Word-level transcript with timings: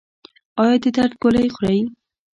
ایا 0.61 0.77
د 0.83 0.85
درد 0.95 1.13
ګولۍ 1.21 1.47
خورئ؟ 1.55 1.79